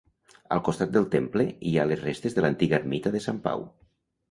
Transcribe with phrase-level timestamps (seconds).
[0.53, 3.67] Al costat del temple hi ha les restes de l'antiga ermita de Sant Pau.